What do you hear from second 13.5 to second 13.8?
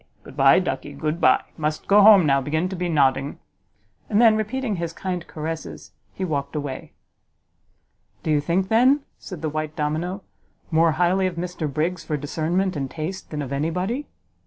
any